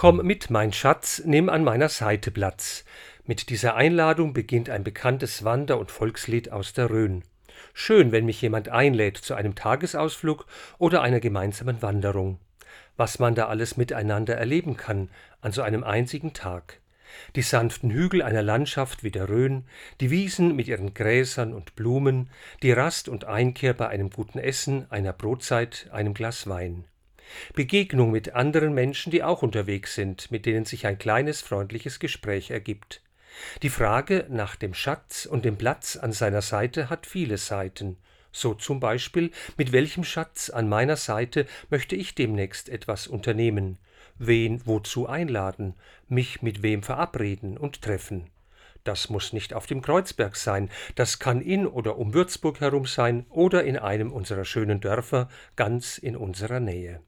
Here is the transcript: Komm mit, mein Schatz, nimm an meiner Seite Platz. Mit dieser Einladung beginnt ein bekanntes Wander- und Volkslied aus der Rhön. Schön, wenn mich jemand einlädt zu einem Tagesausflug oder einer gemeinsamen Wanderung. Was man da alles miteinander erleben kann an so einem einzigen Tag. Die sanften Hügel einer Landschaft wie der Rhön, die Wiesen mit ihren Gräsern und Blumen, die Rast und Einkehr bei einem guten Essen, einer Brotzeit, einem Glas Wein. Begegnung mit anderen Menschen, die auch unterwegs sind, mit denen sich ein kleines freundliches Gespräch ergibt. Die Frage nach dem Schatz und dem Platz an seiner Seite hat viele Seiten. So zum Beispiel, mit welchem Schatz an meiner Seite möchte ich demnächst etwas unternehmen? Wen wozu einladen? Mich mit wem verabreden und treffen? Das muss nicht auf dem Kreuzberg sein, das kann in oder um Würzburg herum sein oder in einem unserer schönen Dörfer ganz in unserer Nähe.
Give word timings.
Komm 0.00 0.18
mit, 0.18 0.48
mein 0.48 0.72
Schatz, 0.72 1.22
nimm 1.24 1.48
an 1.48 1.64
meiner 1.64 1.88
Seite 1.88 2.30
Platz. 2.30 2.84
Mit 3.26 3.50
dieser 3.50 3.74
Einladung 3.74 4.32
beginnt 4.32 4.70
ein 4.70 4.84
bekanntes 4.84 5.42
Wander- 5.42 5.76
und 5.76 5.90
Volkslied 5.90 6.52
aus 6.52 6.72
der 6.72 6.88
Rhön. 6.88 7.24
Schön, 7.74 8.12
wenn 8.12 8.24
mich 8.24 8.40
jemand 8.40 8.68
einlädt 8.68 9.16
zu 9.16 9.34
einem 9.34 9.56
Tagesausflug 9.56 10.46
oder 10.78 11.02
einer 11.02 11.18
gemeinsamen 11.18 11.82
Wanderung. 11.82 12.38
Was 12.96 13.18
man 13.18 13.34
da 13.34 13.48
alles 13.48 13.76
miteinander 13.76 14.36
erleben 14.36 14.76
kann 14.76 15.10
an 15.40 15.50
so 15.50 15.62
einem 15.62 15.82
einzigen 15.82 16.32
Tag. 16.32 16.78
Die 17.34 17.42
sanften 17.42 17.90
Hügel 17.90 18.22
einer 18.22 18.42
Landschaft 18.42 19.02
wie 19.02 19.10
der 19.10 19.28
Rhön, 19.28 19.64
die 20.00 20.12
Wiesen 20.12 20.54
mit 20.54 20.68
ihren 20.68 20.94
Gräsern 20.94 21.52
und 21.52 21.74
Blumen, 21.74 22.30
die 22.62 22.70
Rast 22.70 23.08
und 23.08 23.24
Einkehr 23.24 23.74
bei 23.74 23.88
einem 23.88 24.10
guten 24.10 24.38
Essen, 24.38 24.86
einer 24.90 25.12
Brotzeit, 25.12 25.88
einem 25.90 26.14
Glas 26.14 26.46
Wein. 26.46 26.84
Begegnung 27.54 28.10
mit 28.10 28.34
anderen 28.34 28.74
Menschen, 28.74 29.10
die 29.10 29.22
auch 29.22 29.42
unterwegs 29.42 29.94
sind, 29.94 30.30
mit 30.30 30.46
denen 30.46 30.64
sich 30.64 30.86
ein 30.86 30.98
kleines 30.98 31.40
freundliches 31.40 32.00
Gespräch 32.00 32.50
ergibt. 32.50 33.02
Die 33.62 33.70
Frage 33.70 34.26
nach 34.28 34.56
dem 34.56 34.74
Schatz 34.74 35.26
und 35.26 35.44
dem 35.44 35.56
Platz 35.56 35.96
an 35.96 36.12
seiner 36.12 36.42
Seite 36.42 36.90
hat 36.90 37.06
viele 37.06 37.38
Seiten. 37.38 37.96
So 38.32 38.54
zum 38.54 38.80
Beispiel, 38.80 39.30
mit 39.56 39.72
welchem 39.72 40.04
Schatz 40.04 40.50
an 40.50 40.68
meiner 40.68 40.96
Seite 40.96 41.46
möchte 41.70 41.96
ich 41.96 42.14
demnächst 42.14 42.68
etwas 42.68 43.06
unternehmen? 43.06 43.78
Wen 44.18 44.66
wozu 44.66 45.08
einladen? 45.08 45.74
Mich 46.08 46.42
mit 46.42 46.62
wem 46.62 46.82
verabreden 46.82 47.56
und 47.56 47.82
treffen? 47.82 48.30
Das 48.84 49.10
muss 49.10 49.32
nicht 49.32 49.54
auf 49.54 49.66
dem 49.66 49.82
Kreuzberg 49.82 50.36
sein, 50.36 50.70
das 50.94 51.18
kann 51.18 51.40
in 51.40 51.66
oder 51.66 51.98
um 51.98 52.14
Würzburg 52.14 52.60
herum 52.60 52.86
sein 52.86 53.26
oder 53.28 53.64
in 53.64 53.76
einem 53.76 54.12
unserer 54.12 54.44
schönen 54.44 54.80
Dörfer 54.80 55.28
ganz 55.56 55.98
in 55.98 56.16
unserer 56.16 56.60
Nähe. 56.60 57.00